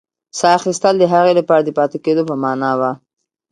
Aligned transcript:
ساه 0.39 0.53
اخیستل 0.59 0.95
د 0.99 1.03
هغې 1.13 1.33
لپاره 1.39 1.61
د 1.63 1.69
پاتې 1.77 1.97
کېدو 2.05 2.21
په 2.29 2.35
مانا 2.43 2.71
وه. 2.79 2.91